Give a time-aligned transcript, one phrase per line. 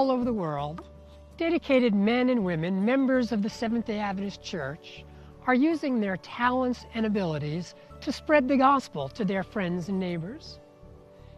[0.00, 0.88] all over the world,
[1.36, 5.04] dedicated men and women, members of the Seventh day Adventist Church,
[5.46, 10.58] are using their talents and abilities to spread the gospel to their friends and neighbors.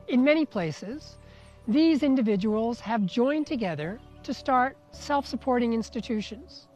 [0.07, 1.19] In many places,
[1.67, 6.69] these individuals have joined together to start self supporting institutions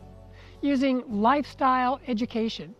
[0.62, 2.74] using lifestyle education,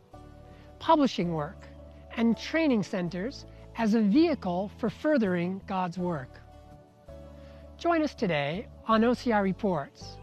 [0.80, 1.68] publishing work,
[2.16, 3.46] and training centers
[3.78, 6.40] as a vehicle for furthering God's work.
[7.78, 10.16] Join us today on OCI Reports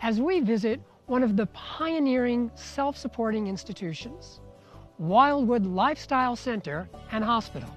[0.00, 4.40] as we visit one of the pioneering self supporting institutions,
[4.98, 7.68] Wildwood Lifestyle Center and Hospital.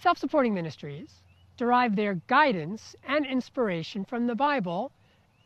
[0.00, 1.22] Self supporting ministries
[1.62, 4.90] derive their guidance and inspiration from the Bible,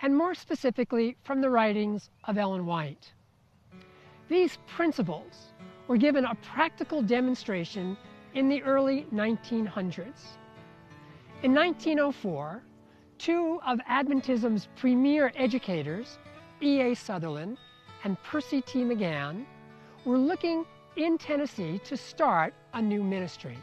[0.00, 3.12] and more specifically from the writings of Ellen White.
[4.26, 5.52] These principles
[5.88, 7.98] were given a practical demonstration
[8.32, 10.38] in the early 1900s.
[11.42, 12.62] In 1904,
[13.18, 16.18] two of Adventism's premier educators,
[16.62, 16.94] E.A.
[16.94, 17.58] Sutherland
[18.04, 18.84] and Percy T.
[18.84, 19.46] Magan,
[20.06, 20.64] were looking
[20.96, 23.58] in Tennessee to start a new ministry.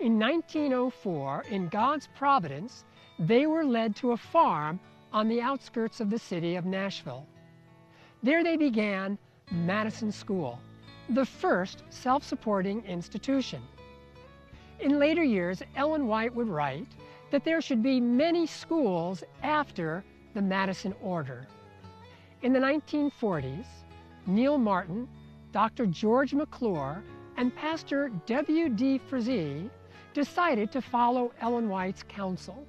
[0.00, 2.84] In 1904, in God's providence,
[3.18, 4.80] they were led to a farm
[5.12, 7.24] on the outskirts of the city of Nashville.
[8.22, 9.16] There they began
[9.52, 10.58] Madison School,
[11.10, 13.62] the first self supporting institution.
[14.80, 16.88] In later years, Ellen White would write
[17.30, 21.46] that there should be many schools after the Madison Order.
[22.42, 23.66] In the 1940s,
[24.26, 25.08] Neil Martin,
[25.52, 25.86] Dr.
[25.86, 27.02] George McClure,
[27.36, 28.98] and Pastor W.D.
[28.98, 29.70] Frazee
[30.14, 32.66] decided to follow Ellen White's counsel.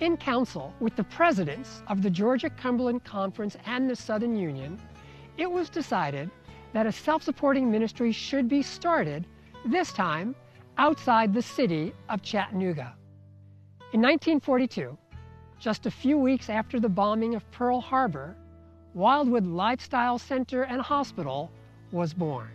[0.00, 4.78] In council with the presidents of the Georgia Cumberland Conference and the Southern Union,
[5.38, 6.30] it was decided
[6.74, 9.26] that a self supporting ministry should be started,
[9.64, 10.34] this time
[10.76, 12.94] outside the city of Chattanooga.
[13.94, 14.98] In 1942,
[15.58, 18.36] just a few weeks after the bombing of Pearl Harbor,
[18.92, 21.50] Wildwood Lifestyle Center and Hospital
[21.92, 22.50] was born.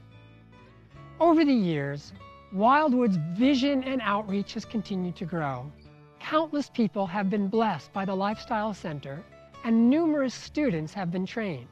[1.20, 2.14] Over the years,
[2.54, 5.72] Wildwood's vision and outreach has continued to grow.
[6.20, 9.24] Countless people have been blessed by the Lifestyle Center,
[9.64, 11.70] and numerous students have been trained.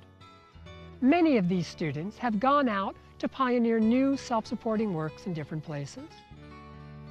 [1.02, 6.10] Many of these students have gone out to pioneer new self-supporting works in different places.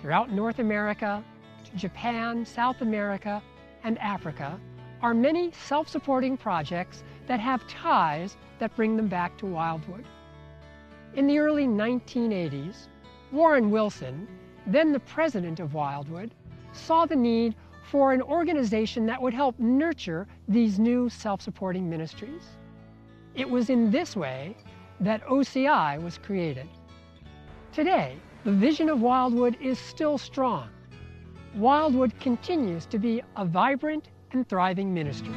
[0.01, 1.23] Throughout North America,
[1.77, 3.43] Japan, South America,
[3.85, 4.59] and Africa
[5.03, 10.07] are many self-supporting projects that have ties that bring them back to Wildwood.
[11.15, 12.89] In the early 1980s,
[13.31, 14.27] Warren Wilson,
[14.67, 16.35] then the president of Wildwood,
[16.73, 22.43] saw the need for an organization that would help nurture these new self-supporting ministries.
[23.35, 24.57] It was in this way
[25.01, 26.69] that OCI was created.
[27.73, 30.69] Today, the vision of Wildwood is still strong.
[31.55, 35.35] Wildwood continues to be a vibrant and thriving ministry.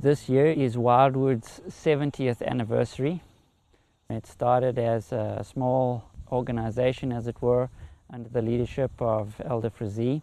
[0.00, 3.22] This year is Wildwood's 70th anniversary.
[4.10, 7.70] It started as a small organization, as it were,
[8.10, 10.22] under the leadership of Elder Frazee.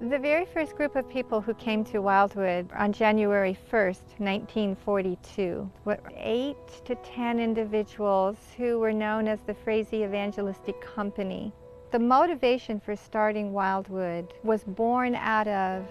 [0.00, 5.98] The very first group of people who came to Wildwood on January 1st, 1942, were
[6.16, 6.56] eight
[6.86, 11.52] to ten individuals who were known as the Frazee Evangelistic Company.
[11.92, 15.84] The motivation for starting Wildwood was born out of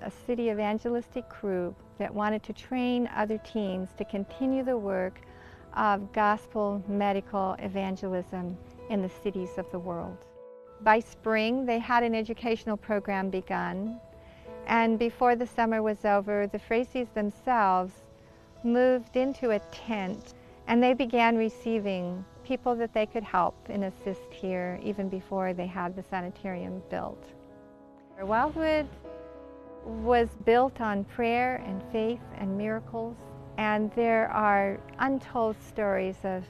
[0.00, 5.20] a city evangelistic crew that wanted to train other teens to continue the work
[5.74, 8.56] of gospel medical evangelism
[8.90, 10.18] in the cities of the world.
[10.82, 14.00] By spring, they had an educational program begun,
[14.66, 17.92] and before the summer was over, the Frazees themselves
[18.64, 20.34] moved into a tent
[20.68, 25.66] and they began receiving people that they could help and assist here even before they
[25.66, 27.24] had the sanitarium built.
[28.20, 28.86] Wildwood
[29.84, 33.16] was built on prayer and faith and miracles.
[33.58, 36.44] And there are untold stories of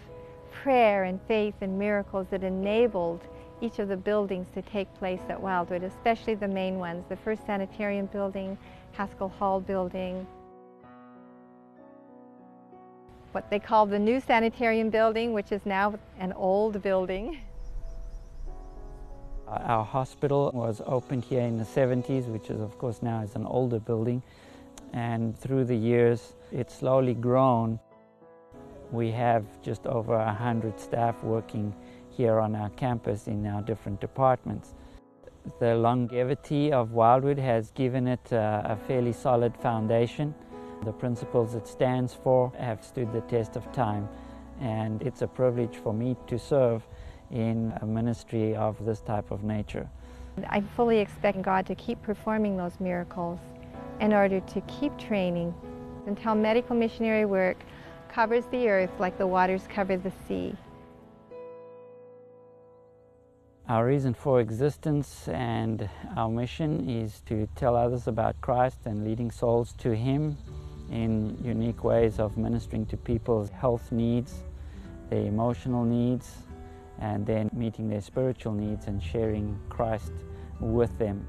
[0.50, 3.22] prayer and faith and miracles that enabled
[3.60, 7.46] each of the buildings to take place at Wildwood, especially the main ones, the first
[7.46, 8.58] sanitarium building,
[8.92, 10.26] Haskell Hall building,
[13.32, 17.40] what they call the new sanitarium building, which is now an old building.
[19.52, 23.34] Uh, our hospital was opened here in the 70s, which is of course now is
[23.34, 24.22] an older building.
[24.94, 27.78] And through the years, it's slowly grown.
[28.90, 31.74] We have just over 100 staff working
[32.08, 34.74] here on our campus in our different departments.
[35.60, 40.34] The longevity of Wildwood has given it uh, a fairly solid foundation.
[40.84, 44.08] The principles it stands for have stood the test of time,
[44.60, 46.86] and it's a privilege for me to serve
[47.32, 49.88] in a ministry of this type of nature.
[50.48, 53.38] I fully expect God to keep performing those miracles
[54.00, 55.54] in order to keep training
[56.06, 57.56] until medical missionary work
[58.08, 60.54] covers the earth like the waters cover the sea.
[63.68, 69.30] Our reason for existence and our mission is to tell others about Christ and leading
[69.30, 70.36] souls to Him
[70.90, 74.34] in unique ways of ministering to people's health needs,
[75.08, 76.36] their emotional needs,
[77.00, 80.12] and then meeting their spiritual needs and sharing Christ
[80.60, 81.26] with them.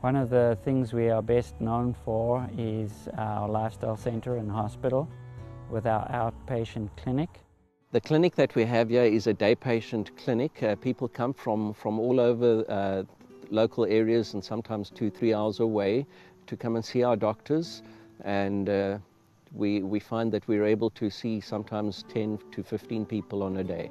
[0.00, 5.08] One of the things we are best known for is our lifestyle center and hospital
[5.70, 7.40] with our outpatient clinic.
[7.92, 10.62] The clinic that we have here is a day patient clinic.
[10.62, 13.04] Uh, people come from, from all over uh,
[13.50, 16.04] local areas and sometimes two, three hours away
[16.48, 17.82] to come and see our doctors.
[18.24, 18.98] And uh,
[19.54, 23.64] we, we find that we're able to see sometimes 10 to 15 people on a
[23.64, 23.90] day.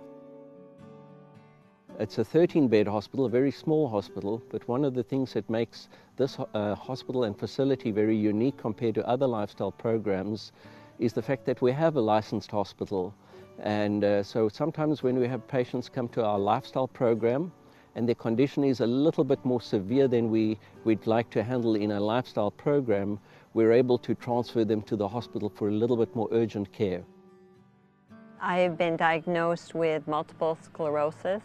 [1.99, 5.49] It's a 13 bed hospital, a very small hospital, but one of the things that
[5.49, 10.51] makes this uh, hospital and facility very unique compared to other lifestyle programs
[10.99, 13.13] is the fact that we have a licensed hospital.
[13.59, 17.51] And uh, so sometimes when we have patients come to our lifestyle program,
[17.95, 21.75] and their condition is a little bit more severe than we, we'd like to handle
[21.75, 23.19] in a lifestyle program,
[23.53, 27.03] we're able to transfer them to the hospital for a little bit more urgent care.
[28.41, 31.43] I've been diagnosed with multiple sclerosis,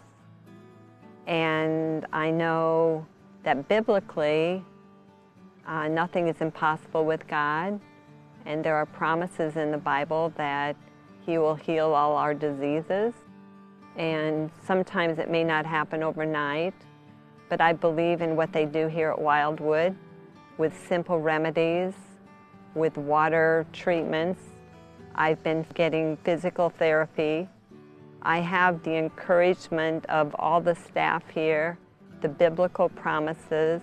[1.27, 3.07] and I know
[3.45, 4.65] that biblically
[5.67, 7.79] uh, nothing is impossible with God,
[8.47, 10.77] and there are promises in the Bible that
[11.25, 13.15] He will heal all our diseases
[13.99, 16.75] and sometimes it may not happen overnight,
[17.49, 19.97] but I believe in what they do here at Wildwood
[20.59, 21.95] with simple remedies,
[22.75, 24.43] with water treatments.
[25.15, 27.49] I've been getting physical therapy.
[28.23, 31.79] I have the encouragement of all the staff here,
[32.21, 33.81] the biblical promises,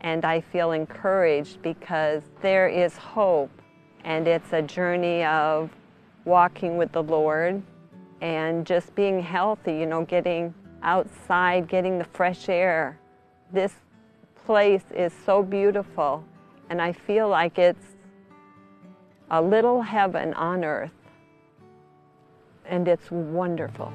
[0.00, 3.50] and I feel encouraged because there is hope
[4.04, 5.70] and it's a journey of
[6.24, 7.62] walking with the Lord
[8.20, 12.98] and just being healthy, you know, getting outside, getting the fresh air.
[13.52, 13.74] This
[14.50, 16.24] place is so beautiful,
[16.70, 17.86] and I feel like it's
[19.30, 21.00] a little heaven on earth,
[22.66, 23.92] and it's wonderful.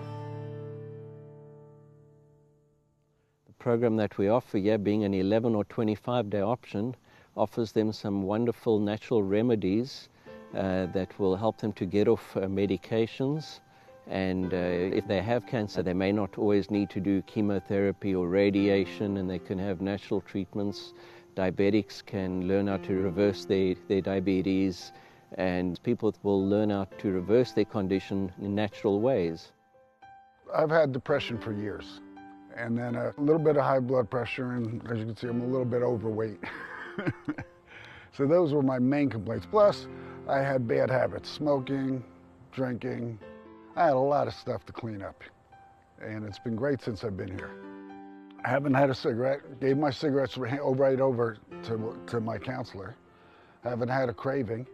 [3.47, 6.95] The program that we offer here, being an 11 or 25 day option,
[7.35, 10.07] offers them some wonderful natural remedies
[10.55, 13.59] uh, that will help them to get off uh, medications
[14.07, 18.27] and uh, if they have cancer, they may not always need to do chemotherapy or
[18.27, 20.93] radiation, and they can have natural treatments.
[21.35, 24.91] Diabetics can learn how to reverse their, their diabetes,
[25.37, 29.51] and people will learn how to reverse their condition in natural ways.
[30.53, 31.99] I've had depression for years,
[32.55, 35.41] and then a little bit of high blood pressure, and as you can see, I'm
[35.41, 36.39] a little bit overweight.
[38.13, 39.47] so those were my main complaints.
[39.49, 39.87] Plus,
[40.29, 42.03] I had bad habits smoking,
[42.51, 43.19] drinking,
[43.77, 45.21] I had a lot of stuff to clean up,
[46.01, 47.51] and it's been great since I've been here.
[48.45, 49.59] I haven't had a cigarette.
[49.59, 52.95] Gave my cigarettes right over to, to my counselor.
[53.65, 54.65] I haven't had a craving.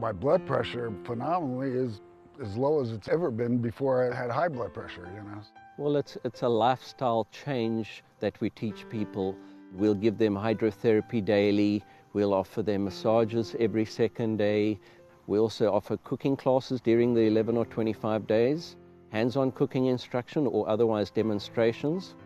[0.00, 2.00] My blood pressure, phenomenally, is
[2.42, 5.40] as low as it's ever been before I had high blood pressure, you know.
[5.78, 9.36] Well, it's, it's a lifestyle change that we teach people.
[9.74, 11.84] We'll give them hydrotherapy daily.
[12.12, 14.80] We'll offer them massages every second day.
[15.32, 18.76] We also offer cooking classes during the 11 or 25 days,
[19.12, 22.16] hands-on cooking instruction or otherwise demonstrations.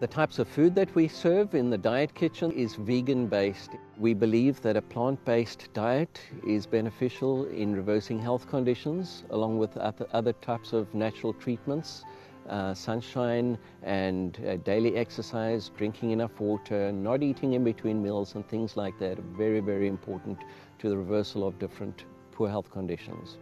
[0.00, 3.70] The types of food that we serve in the diet kitchen is vegan-based.
[3.98, 10.32] We believe that a plant-based diet is beneficial in reversing health conditions along with other
[10.32, 12.04] types of natural treatments.
[12.48, 18.48] Uh, sunshine and uh, daily exercise, drinking enough water, not eating in between meals and
[18.48, 20.38] things like that are very, very important
[20.78, 23.38] to the reversal of different poor health conditions.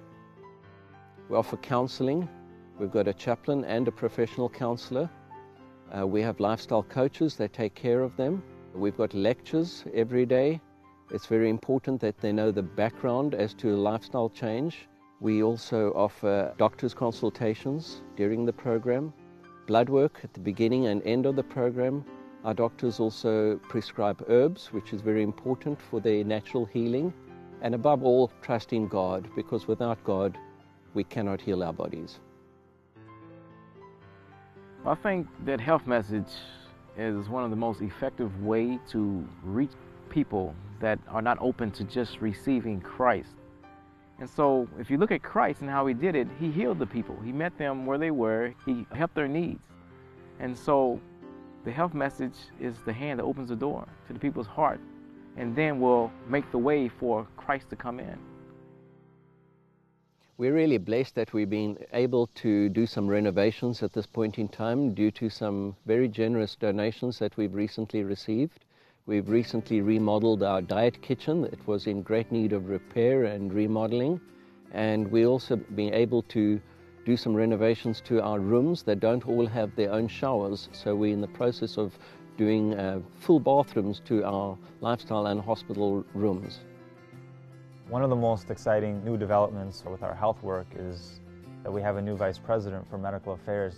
[1.29, 2.29] We offer counseling.
[2.79, 5.11] We've got a chaplain and a professional counselor.
[5.97, 8.43] Uh, we have lifestyle coaches that take care of them.
[8.75, 10.61] We've got lectures every day.
[11.11, 14.89] It's very important that they know the background as to lifestyle change.
[15.21, 19.13] We also offer doctor's consultations during the program,
[19.67, 22.05] blood work at the beginning and end of the program.
[22.45, 27.13] Our doctors also prescribe herbs, which is very important for their natural healing.
[27.63, 30.39] And above all, trust in God, because without God,
[30.95, 32.21] we cannot heal our bodies.
[34.85, 36.29] I think that health message
[36.97, 39.73] is one of the most effective way to reach
[40.11, 43.35] people that are not open to just receiving Christ.
[44.19, 46.87] And so if you look at Christ and how he did it, he healed the
[46.87, 47.19] people.
[47.25, 48.55] He met them where they were.
[48.65, 49.63] He helped their needs.
[50.41, 51.01] And so
[51.65, 54.81] the health message is the hand that opens the door to the people's heart
[55.37, 58.19] and then we'll make the way for Christ to come in.
[60.39, 64.49] We're really blessed that we've been able to do some renovations at this point in
[64.49, 68.67] time due to some very generous donations that we've recently received.
[69.07, 71.45] We've recently remodeled our diet kitchen.
[71.45, 74.21] It was in great need of repair and remodeling.
[74.73, 76.61] And we also been able to
[77.07, 80.69] do some renovations to our rooms that don't all have their own showers.
[80.73, 81.97] So we're in the process of
[82.37, 86.61] doing uh, full bathrooms to our lifestyle and hospital rooms.
[87.89, 91.21] One of the most exciting new developments with our health work is
[91.63, 93.75] that we have a new Vice President for Medical Affairs,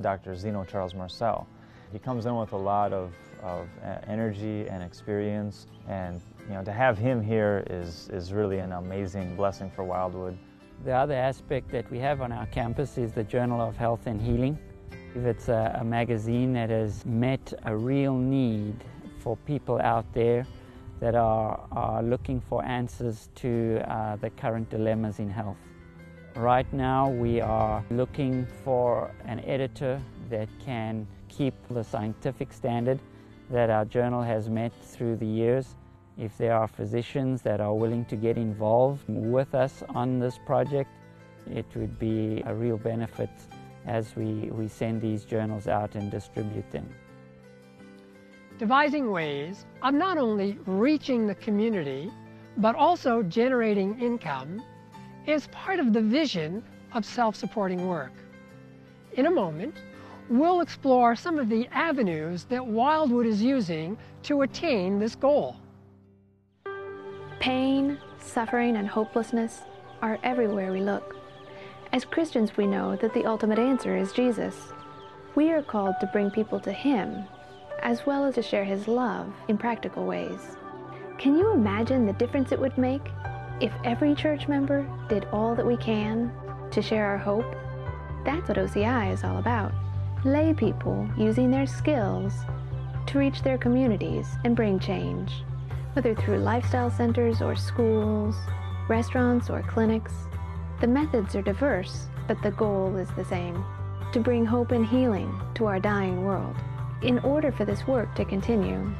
[0.00, 0.34] Dr.
[0.34, 1.46] Zeno Charles Marcel.
[1.92, 3.68] He comes in with a lot of, of
[4.06, 9.36] energy and experience, and you know, to have him here is, is really an amazing
[9.36, 10.36] blessing for Wildwood.
[10.84, 14.20] The other aspect that we have on our campus is the Journal of Health and
[14.20, 14.58] Healing.
[15.16, 18.74] It's a, a magazine that has met a real need
[19.20, 20.44] for people out there
[20.98, 25.56] that are, are looking for answers to uh, the current dilemmas in health.
[26.34, 32.98] Right now, we are looking for an editor that can keep the scientific standard
[33.50, 35.76] that our journal has met through the years.
[36.18, 40.90] If there are physicians that are willing to get involved with us on this project,
[41.46, 43.30] it would be a real benefit
[43.86, 46.88] as we, we send these journals out and distribute them.
[48.58, 52.10] Devising ways of not only reaching the community,
[52.58, 54.62] but also generating income
[55.26, 56.62] is part of the vision
[56.92, 58.12] of self-supporting work.
[59.14, 59.74] In a moment,
[60.28, 65.56] we'll explore some of the avenues that Wildwood is using to attain this goal.
[67.40, 69.62] Pain, suffering, and hopelessness
[70.00, 71.16] are everywhere we look.
[71.94, 74.72] As Christians, we know that the ultimate answer is Jesus.
[75.36, 77.22] We are called to bring people to Him,
[77.84, 80.56] as well as to share His love in practical ways.
[81.18, 83.12] Can you imagine the difference it would make
[83.60, 86.32] if every church member did all that we can
[86.72, 87.46] to share our hope?
[88.24, 89.72] That's what OCI is all about.
[90.24, 92.32] Lay people using their skills
[93.06, 95.44] to reach their communities and bring change,
[95.92, 98.34] whether through lifestyle centers or schools,
[98.88, 100.12] restaurants or clinics.
[100.84, 103.64] The methods are diverse, but the goal is the same
[104.12, 106.54] to bring hope and healing to our dying world.
[107.00, 108.92] In order for this work to continue,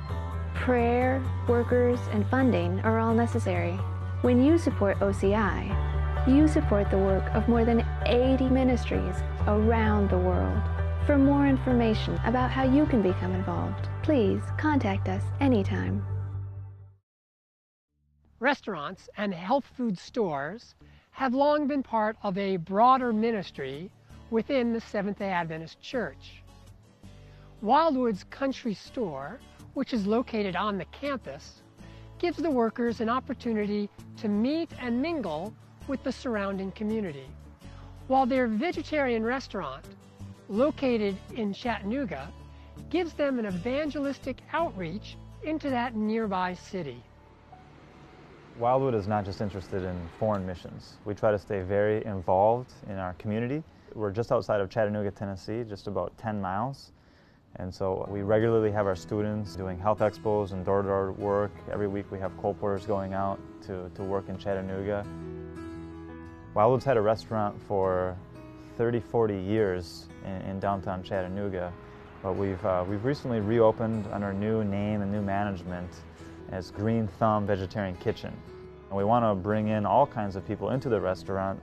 [0.55, 3.73] prayer, workers, and funding are all necessary.
[4.23, 10.17] When you support OCI, you support the work of more than 80 ministries around the
[10.17, 10.63] world.
[11.05, 16.03] For more information about how you can become involved, please contact us anytime.
[18.41, 20.75] Restaurants and health food stores
[21.15, 23.89] have long been part of a broader ministry
[24.31, 26.43] within the Seventh-day Adventist Church.
[27.63, 29.39] Wildwood's Country Store,
[29.75, 31.63] which is located on the campus,
[32.19, 35.55] gives the workers an opportunity to meet and mingle
[35.87, 37.29] with the surrounding community.
[38.09, 39.85] While their vegetarian restaurant,
[40.49, 42.29] located in Chattanooga,
[42.91, 47.01] gives them an evangelistic outreach into that nearby city.
[48.57, 50.99] Wildwood is not just interested in foreign missions.
[51.05, 53.65] We try to stay very involved in our community.
[53.95, 56.93] We're just outside of Chattanooga, Tennessee, just about 10 miles.
[57.57, 61.51] And so we regularly have our students doing health expos and door-to-door work.
[61.73, 65.05] Every week we have colporteurs going out to, to work in Chattanooga.
[66.55, 68.17] Wildwood's had a restaurant for
[68.79, 71.73] 30, 40 years in, in downtown Chattanooga,
[72.23, 75.91] but we've, uh, we've recently reopened under a new name and new management
[76.55, 78.33] as Green Thumb Vegetarian Kitchen.
[78.89, 81.61] And we want to bring in all kinds of people into the restaurant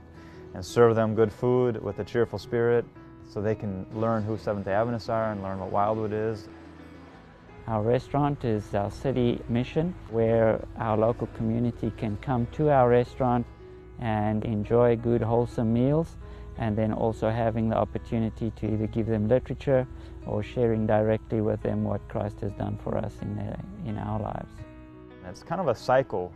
[0.54, 2.84] and serve them good food with a cheerful spirit
[3.26, 6.46] so they can learn who Seventh-day Adventists are and learn what Wildwood is.
[7.68, 13.46] Our restaurant is our city mission where our local community can come to our restaurant
[13.98, 16.18] and enjoy good wholesome meals
[16.58, 19.86] and then also having the opportunity to either give them literature
[20.26, 24.20] or sharing directly with them what Christ has done for us in, their, in our
[24.20, 24.52] lives.
[25.28, 26.32] It's kind of a cycle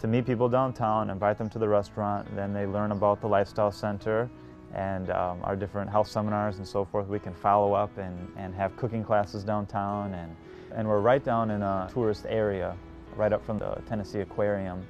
[0.00, 3.72] to meet people downtown, invite them to the restaurant, then they learn about the Lifestyle
[3.72, 4.28] Center
[4.74, 7.08] and um, our different health seminars and so forth.
[7.08, 10.36] We can follow up and, and have cooking classes downtown and,
[10.74, 12.76] and we're right down in a tourist area,
[13.16, 14.86] right up from the Tennessee Aquarium.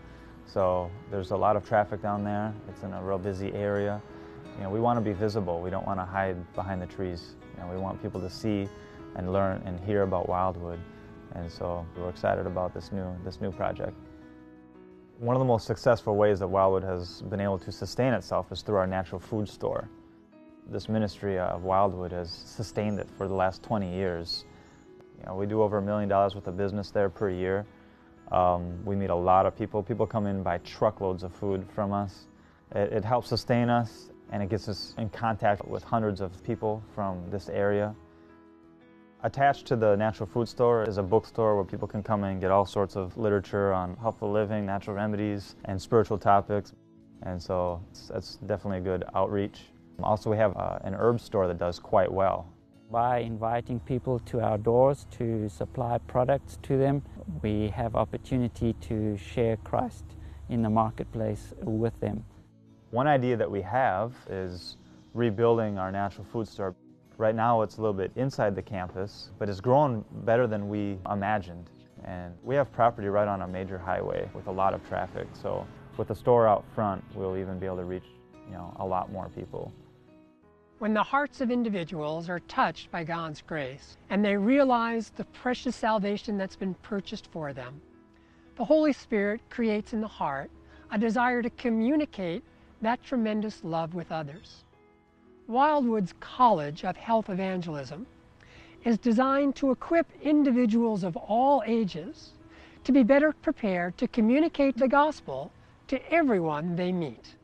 [0.47, 2.53] So there's a lot of traffic down there.
[2.69, 4.03] It's in a real busy area.
[4.57, 5.61] You know, we want to be visible.
[5.61, 7.35] We don't want to hide behind the trees.
[7.55, 8.69] You know, we want people to see
[9.15, 10.81] and learn and hear about Wildwood.
[11.37, 13.95] And so we're excited about this new, this new project.
[15.19, 18.63] One of the most successful ways that Wildwood has been able to sustain itself is
[18.63, 19.89] through our natural food store.
[20.71, 24.47] This ministry of Wildwood has sustained it for the last 20 years.
[25.19, 27.67] You know, we do over a million dollars worth of business there per year.
[28.33, 29.83] Um, we meet a lot of people.
[29.83, 32.29] People come in buy truckloads of food from us.
[32.75, 36.83] It, it helps sustain us and it gets us in contact with hundreds of people
[36.95, 37.95] from this area.
[39.23, 42.51] Attached to the natural food store is a bookstore where people can come and get
[42.51, 46.75] all sorts of literature on healthful living, natural remedies, and spiritual topics.
[47.23, 49.63] And so that's definitely a good outreach.
[50.03, 52.53] Also, we have uh, an herb store that does quite well.
[52.91, 57.03] By inviting people to our doors to supply products to them,
[57.43, 60.05] we have opportunity to share Christ
[60.51, 62.23] in the marketplace with them.
[62.91, 64.77] One idea that we have is
[65.15, 66.77] rebuilding our natural food store.
[67.19, 70.99] Right now it's a little bit inside the campus, but it's grown better than we
[71.11, 71.71] imagined.
[72.05, 75.27] And we have property right on a major highway with a lot of traffic.
[75.33, 78.05] So with the store out front, we'll even be able to reach,
[78.47, 79.73] you know, a lot more people.
[80.79, 85.75] When the hearts of individuals are touched by God's grace and they realize the precious
[85.75, 87.81] salvation that's been purchased for them,
[88.57, 90.51] the Holy Spirit creates in the heart
[90.93, 92.45] a desire to communicate
[92.83, 94.66] that tremendous love with others.
[95.49, 98.07] Wildwood's College of Health Evangelism
[98.85, 102.33] is designed to equip individuals of all ages
[102.85, 105.53] to be better prepared to communicate the gospel
[105.89, 107.37] to everyone they meet.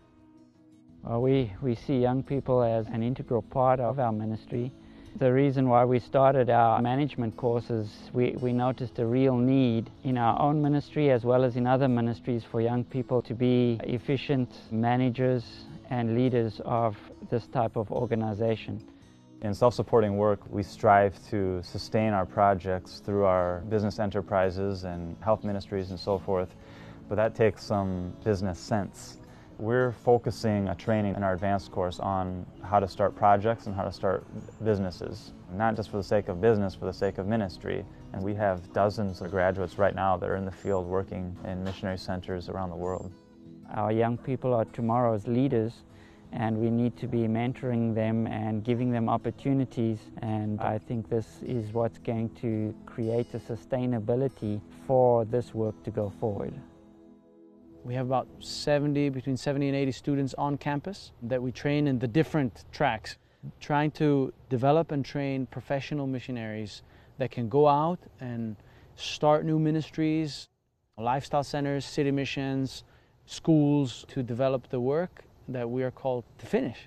[1.04, 4.72] Well, we, we see young people as an integral part of our ministry.
[5.16, 10.16] The reason why we started our management courses, we, we noticed a real need in
[10.16, 14.48] our own ministry as well as in other ministries for young people to be efficient
[14.70, 15.44] managers
[15.90, 16.96] and leaders of
[17.32, 18.78] this type of organization.
[19.40, 25.42] In self-supporting work, we strive to sustain our projects through our business enterprises and health
[25.42, 26.54] ministries and so forth,
[27.08, 29.16] but that takes some business sense.
[29.58, 33.84] We're focusing a training in our advanced course on how to start projects and how
[33.84, 34.26] to start
[34.62, 37.82] businesses, not just for the sake of business, for the sake of ministry.
[38.12, 41.64] And we have dozens of graduates right now that are in the field working in
[41.64, 43.10] missionary centers around the world.
[43.72, 45.84] Our young people are tomorrow's leaders
[46.32, 51.26] and we need to be mentoring them and giving them opportunities and I think this
[51.42, 56.54] is what's going to create a sustainability for this work to go forward.
[57.84, 61.98] We have about 70, between 70 and 80 students on campus that we train in
[61.98, 63.16] the different tracks,
[63.60, 66.82] trying to develop and train professional missionaries
[67.18, 68.56] that can go out and
[68.94, 70.48] start new ministries,
[70.96, 72.84] lifestyle centers, city missions,
[73.26, 76.78] schools to develop the work that we are called to finish.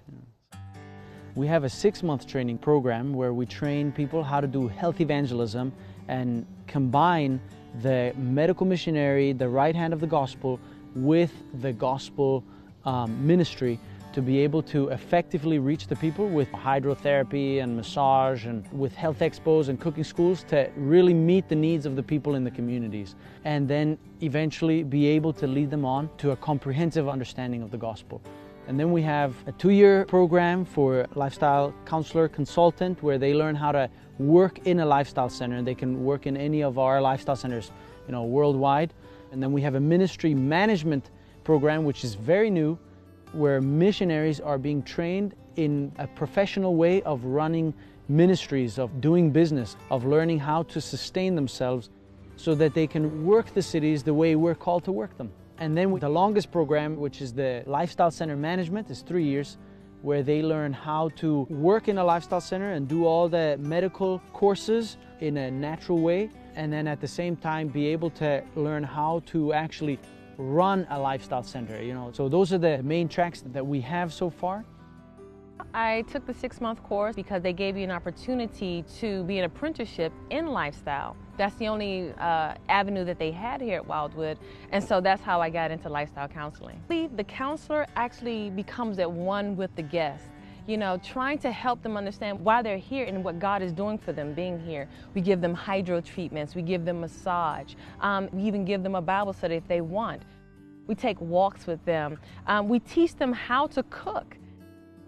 [1.36, 5.01] We have a six month training program where we train people how to do health
[5.01, 5.73] evangelism
[6.08, 7.41] and combine
[7.82, 10.60] the medical missionary, the right hand of the gospel,
[10.95, 12.43] with the gospel
[12.86, 13.80] um, ministry
[14.15, 19.19] to be able to effectively reach the people with hydrotherapy and massage and with health
[19.19, 23.15] expos and cooking schools to really meet the needs of the people in the communities
[23.43, 27.78] and then eventually be able to lead them on to a comprehensive understanding of the
[27.78, 28.21] gospel.
[28.67, 33.71] And then we have a two-year program for lifestyle counselor consultant where they learn how
[33.71, 35.58] to work in a lifestyle center.
[35.58, 37.71] And they can work in any of our lifestyle centers,
[38.08, 38.93] you know, worldwide.
[39.32, 41.12] And then we have a ministry management
[41.43, 42.78] program, which is very new,
[43.34, 47.73] where missionaries are being trained in a professional way of running
[48.08, 51.89] ministries, of doing business, of learning how to sustain themselves
[52.36, 55.32] so that they can work the cities the way we're called to work them.
[55.58, 59.58] And then the longest program, which is the Lifestyle Center Management, is three years,
[60.02, 64.20] where they learn how to work in a lifestyle center and do all the medical
[64.34, 68.84] courses in a natural way and then at the same time be able to learn
[68.84, 69.98] how to actually
[70.38, 74.13] run a lifestyle center you know so those are the main tracks that we have
[74.13, 74.63] so far
[75.74, 79.46] I took the six month course because they gave you an opportunity to be an
[79.46, 81.15] apprenticeship in lifestyle.
[81.38, 84.38] That's the only uh, avenue that they had here at Wildwood,
[84.71, 86.82] and so that's how I got into lifestyle counseling.
[86.88, 90.26] The counselor actually becomes at one with the guest
[90.67, 93.98] you know, trying to help them understand why they're here and what God is doing
[93.98, 94.88] for them being here.
[95.13, 99.02] We give them hydro treatments, we give them massage, um, we even give them a
[99.02, 100.24] Bible study if they want.
[100.88, 102.19] We take walks with them.
[102.48, 104.38] Um, we teach them how to cook.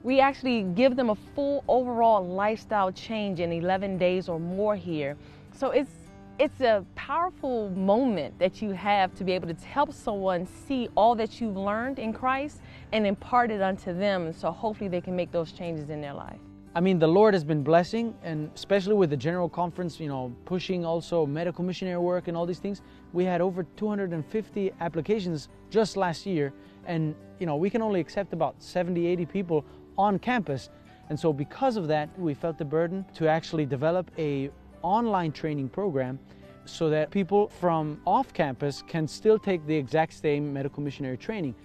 [0.04, 5.18] We actually give them a full overall lifestyle change in 11 days or more here.
[5.54, 5.92] So it's
[6.39, 11.15] it's a powerful moment that you have to be able to help someone see all
[11.15, 15.32] that you've learned in Christ and impart it unto them so hopefully they can make
[15.32, 16.39] those changes in their life.
[16.76, 20.32] I mean, the Lord has been blessing, and especially with the General Conference, you know,
[20.45, 22.84] pushing also medical missionary work and all these things.
[23.13, 26.54] We had over 250 applications just last year,
[26.86, 29.65] and you know, we can only accept about 70, 80 people
[29.97, 30.69] on campus.
[31.10, 34.52] And so, because of that, we felt the burden to actually develop a
[34.88, 36.19] online training program
[36.65, 41.56] so that people from off campus can still take the exact same medical missionary training.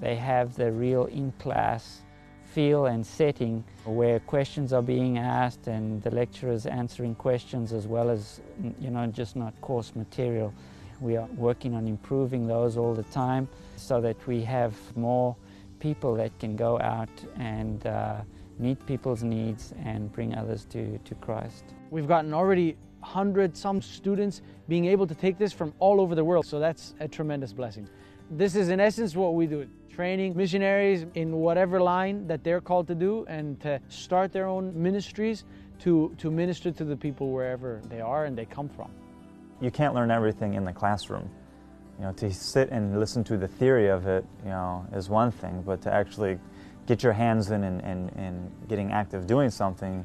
[0.00, 2.02] They have the real in class
[2.52, 8.10] feel and setting where questions are being asked and the lecturers answering questions as well
[8.10, 8.40] as,
[8.80, 10.52] you know, just not course material.
[11.00, 15.34] We are working on improving those all the time so that we have more
[15.80, 18.20] people that can go out and uh,
[18.58, 21.64] meet people's needs and bring others to, to Christ.
[21.90, 26.24] We've gotten already 100 some students being able to take this from all over the
[26.24, 27.88] world, so that's a tremendous blessing.
[28.30, 32.86] This is in essence what we do training missionaries in whatever line that they're called
[32.86, 35.44] to do and to start their own ministries
[35.78, 38.90] to, to minister to the people wherever they are and they come from.
[39.60, 41.28] You can't learn everything in the classroom.
[41.98, 45.30] You know, to sit and listen to the theory of it, you know, is one
[45.30, 46.38] thing, but to actually
[46.86, 50.04] get your hands in and, and, and getting active doing something,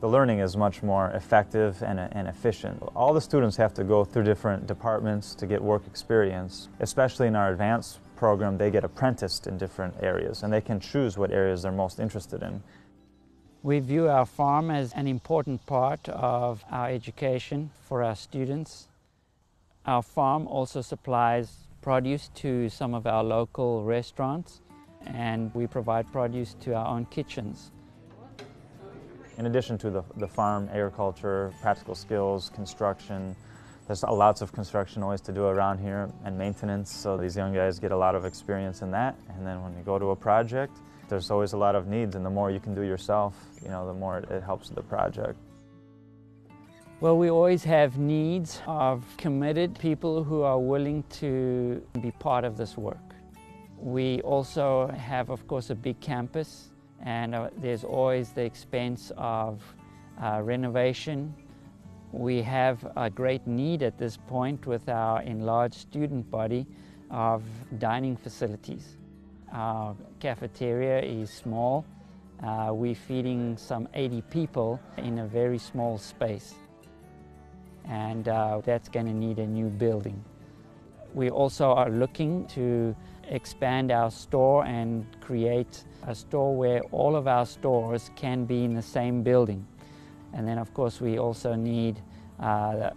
[0.00, 2.80] the learning is much more effective and, and efficient.
[2.94, 7.34] All the students have to go through different departments to get work experience, especially in
[7.34, 11.62] our advanced program, they get apprenticed in different areas and they can choose what areas
[11.62, 12.62] they're most interested in.
[13.62, 18.88] We view our farm as an important part of our education for our students.
[19.84, 24.60] Our farm also supplies produce to some of our local restaurants
[25.08, 27.72] and we provide produce to our own kitchens.
[29.38, 33.36] In addition to the, the farm, agriculture, practical skills, construction,
[33.86, 37.78] there's lots of construction always to do around here and maintenance, so these young guys
[37.78, 39.16] get a lot of experience in that.
[39.30, 40.76] And then when you go to a project,
[41.08, 43.86] there's always a lot of needs, and the more you can do yourself, you know,
[43.86, 45.38] the more it, it helps the project.
[47.00, 52.56] Well, we always have needs of committed people who are willing to be part of
[52.56, 53.07] this work.
[53.80, 56.70] We also have, of course, a big campus,
[57.04, 59.62] and uh, there's always the expense of
[60.22, 61.34] uh, renovation
[62.12, 66.66] we have a great need at this point with our enlarged student body
[67.10, 67.42] of
[67.78, 68.96] dining facilities.
[69.52, 71.84] Our cafeteria is small.
[72.42, 76.54] Uh, we're feeding some 80 people in a very small space.
[77.84, 80.22] And uh, that's going to need a new building.
[81.14, 82.94] We also are looking to
[83.28, 88.74] expand our store and create a store where all of our stores can be in
[88.74, 89.66] the same building.
[90.32, 92.00] And then, of course, we also need
[92.40, 92.90] uh,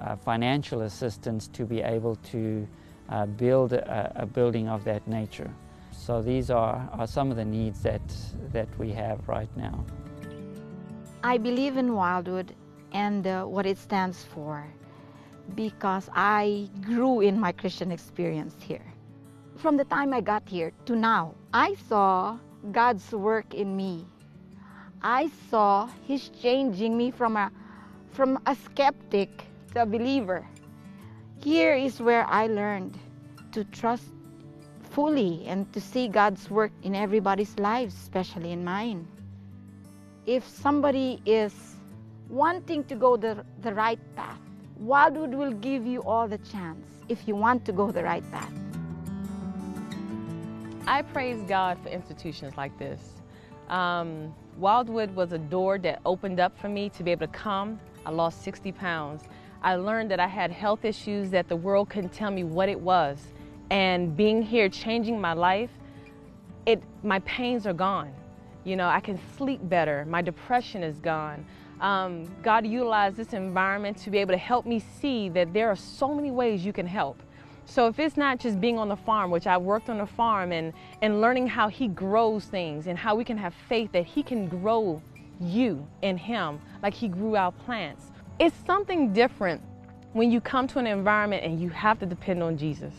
[0.00, 2.66] uh, financial assistance to be able to
[3.08, 5.50] uh, build a, a, building of that nature.
[5.92, 8.02] So these are, are some of the needs that,
[8.52, 9.84] that we have right now.
[11.22, 12.54] I believe in Wildwood
[12.92, 14.66] and uh, what it stands for
[15.54, 18.93] because I grew in my Christian experience here.
[19.56, 22.38] From the time I got here to now, I saw
[22.72, 24.06] God's work in me
[25.04, 27.52] I saw He's changing me from a,
[28.12, 30.48] from a skeptic to a believer.
[31.42, 32.98] Here is where I learned
[33.52, 34.08] to trust
[34.80, 39.06] fully and to see God's work in everybody's lives, especially in mine.
[40.24, 41.52] If somebody is
[42.30, 44.38] wanting to go the, the right path,
[44.78, 48.63] Wildwood will give you all the chance if you want to go the right path.
[50.86, 53.00] I praise God for institutions like this.
[53.70, 57.80] Um, Wildwood was a door that opened up for me to be able to come.
[58.04, 59.22] I lost 60 pounds.
[59.62, 62.78] I learned that I had health issues that the world couldn't tell me what it
[62.78, 63.18] was.
[63.70, 65.70] And being here, changing my life,
[66.66, 68.12] it, my pains are gone.
[68.64, 70.04] You know, I can sleep better.
[70.06, 71.46] My depression is gone.
[71.80, 75.76] Um, God utilized this environment to be able to help me see that there are
[75.76, 77.22] so many ways you can help.
[77.66, 80.52] So if it's not just being on the farm, which I worked on the farm
[80.52, 80.72] and,
[81.02, 84.48] and learning how he grows things and how we can have faith that he can
[84.48, 85.02] grow
[85.40, 88.12] you in him like he grew our plants.
[88.38, 89.62] It's something different
[90.12, 92.94] when you come to an environment and you have to depend on Jesus.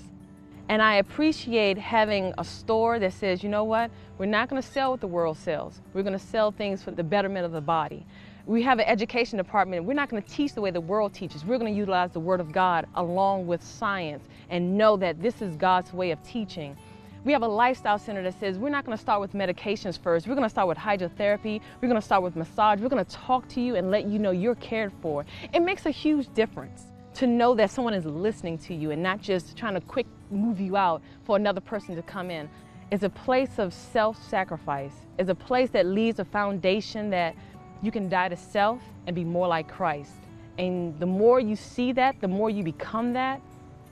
[0.68, 4.68] And I appreciate having a store that says, you know what, we're not going to
[4.68, 5.80] sell what the world sells.
[5.94, 8.06] We're going to sell things for the betterment of the body
[8.46, 9.86] we have an education department.
[9.86, 11.44] We're not going to teach the way the world teaches.
[11.44, 15.42] We're going to utilize the Word of God along with science and know that this
[15.42, 16.78] is God's way of teaching.
[17.24, 20.28] We have a lifestyle center that says we're not going to start with medications first.
[20.28, 21.60] We're going to start with hydrotherapy.
[21.82, 22.80] We're going to start with massage.
[22.80, 25.26] We're going to talk to you and let you know you're cared for.
[25.52, 29.22] It makes a huge difference to know that someone is listening to you and not
[29.22, 32.48] just trying to quick move you out for another person to come in.
[32.92, 34.94] It's a place of self sacrifice.
[35.18, 37.36] It's a place that leaves a foundation that
[37.86, 40.16] you can die to self and be more like Christ.
[40.58, 43.42] And the more you see that, the more you become that,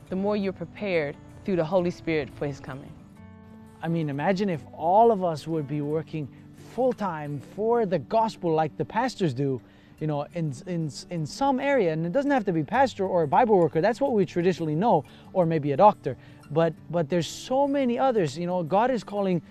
[0.09, 2.91] the more you're prepared through the Holy Spirit for His coming.
[3.81, 6.27] I mean, imagine if all of us would be working
[6.73, 9.61] full time for the gospel like the pastors do,
[9.99, 11.91] you know, in, in, in some area.
[11.93, 13.81] And it doesn't have to be pastor or a Bible worker.
[13.81, 15.03] That's what we traditionally know,
[15.33, 16.17] or maybe a doctor.
[16.49, 18.37] But, but there's so many others.
[18.37, 19.41] You know, God is calling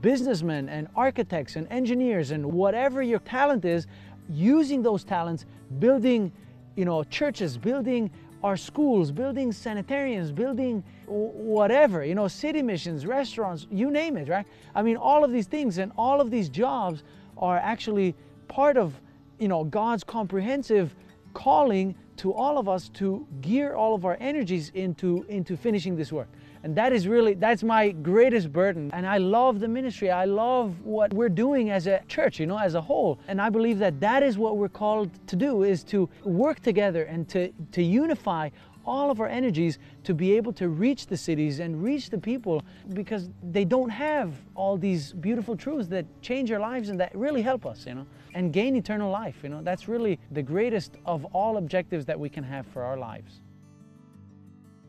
[0.00, 3.86] businessmen and architects and engineers and whatever your talent is,
[4.28, 5.44] using those talents,
[5.78, 6.32] building,
[6.76, 8.10] you know, churches, building
[8.42, 14.46] our schools, building sanitariums, building whatever, you know, city missions, restaurants, you name it, right?
[14.74, 17.04] I mean, all of these things and all of these jobs
[17.38, 18.14] are actually
[18.48, 19.00] part of,
[19.38, 20.94] you know, God's comprehensive
[21.34, 26.12] calling to all of us to gear all of our energies into, into finishing this
[26.12, 26.28] work.
[26.64, 28.90] And that is really, that's my greatest burden.
[28.92, 30.10] And I love the ministry.
[30.10, 33.18] I love what we're doing as a church, you know, as a whole.
[33.26, 37.04] And I believe that that is what we're called to do is to work together
[37.04, 38.50] and to, to unify
[38.84, 42.62] all of our energies to be able to reach the cities and reach the people
[42.92, 47.42] because they don't have all these beautiful truths that change our lives and that really
[47.42, 49.36] help us, you know, and gain eternal life.
[49.42, 52.96] You know, that's really the greatest of all objectives that we can have for our
[52.96, 53.41] lives.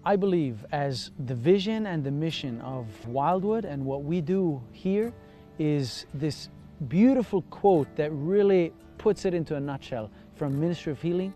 [0.05, 5.13] I believe as the vision and the mission of Wildwood and what we do here
[5.59, 6.49] is this
[6.89, 11.33] beautiful quote that really puts it into a nutshell from Ministry of Healing,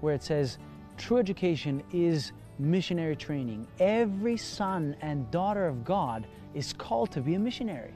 [0.00, 0.56] where it says,
[0.96, 3.66] True education is missionary training.
[3.78, 7.92] Every son and daughter of God is called to be a missionary.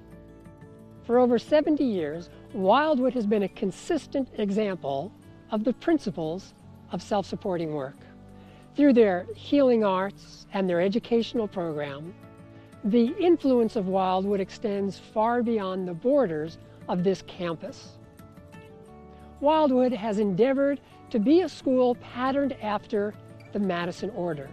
[1.05, 5.11] For over 70 years, Wildwood has been a consistent example
[5.51, 6.53] of the principles
[6.93, 7.97] of self supporting work.
[8.75, 12.15] Through their healing arts and their educational program,
[12.85, 16.59] the influence of Wildwood extends far beyond the borders
[16.89, 17.99] of this campus.
[19.41, 20.81] Wildwood has endeavored
[21.11, 23.13] to be a school patterned after
[23.53, 24.49] the Madison Order.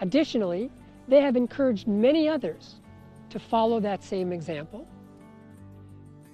[0.00, 0.70] Additionally,
[1.06, 2.76] they have encouraged many others
[3.30, 4.88] to follow that same example.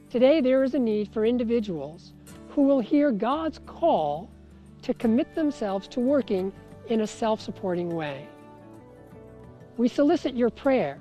[0.09, 2.15] Today, there is a need for individuals
[2.49, 4.31] who will hear God's call
[4.83, 6.53] to commit themselves to working
[6.91, 8.27] in a self supporting way.
[9.77, 11.01] We solicit your prayers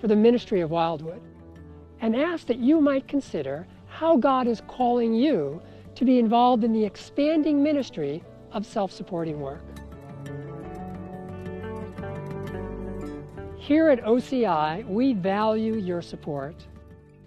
[0.00, 1.20] for the ministry of Wildwood
[2.00, 5.60] and ask that you might consider how God is calling you
[5.96, 9.62] to be involved in the expanding ministry of self supporting work.
[13.58, 16.56] Here at OCI, we value your support.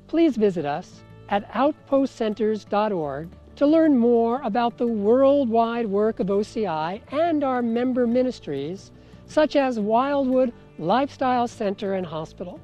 [0.07, 7.43] Please visit us at outpostcenters.org to learn more about the worldwide work of OCI and
[7.43, 8.91] our member ministries,
[9.25, 12.59] such as Wildwood Lifestyle Center and Hospital.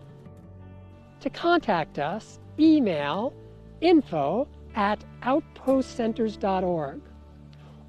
[1.21, 3.33] To contact us, email
[3.81, 7.01] info at outpostcenters.org.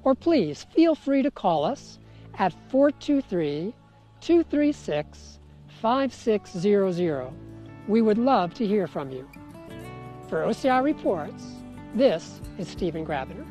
[0.03, 1.99] Or please feel free to call us
[2.37, 3.73] at 423
[4.19, 5.39] 236
[5.81, 7.31] 5600.
[7.87, 9.27] We would love to hear from you.
[10.29, 11.60] For OCI Reports,
[11.95, 13.45] this is Steven Grabiner.